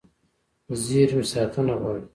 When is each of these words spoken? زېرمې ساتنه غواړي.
زېرمې 0.83 1.23
ساتنه 1.31 1.73
غواړي. 1.81 2.03